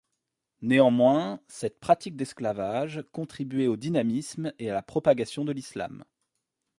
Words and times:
Néanmoins, 0.63 1.39
cette 1.47 1.79
pratique 1.79 2.15
d'esclavage 2.15 3.03
contribuait 3.11 3.67
au 3.67 3.75
dynamisme 3.77 4.51
et 4.57 4.71
à 4.71 4.73
la 4.73 4.81
propagation 4.81 5.45
de 5.45 5.51
l'islam. 5.51 6.03